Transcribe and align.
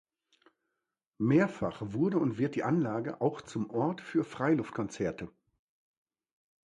Mehrfach 1.19 1.77
wurde 1.93 2.17
und 2.17 2.39
wird 2.39 2.55
die 2.55 2.63
Anlage 2.63 3.21
auch 3.21 3.39
zum 3.41 3.69
Ort 3.69 4.01
für 4.01 4.23
Freiluftkonzerte. 4.23 5.29